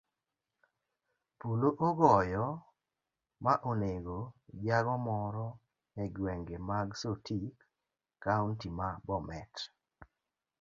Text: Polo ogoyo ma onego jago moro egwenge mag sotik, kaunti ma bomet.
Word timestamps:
Polo 1.41 1.69
ogoyo 1.89 2.45
ma 3.43 3.53
onego 3.71 4.17
jago 4.65 4.95
moro 5.07 5.47
egwenge 6.03 6.55
mag 6.69 6.87
sotik, 7.01 7.55
kaunti 8.23 8.67
ma 8.77 8.87
bomet. 9.05 9.55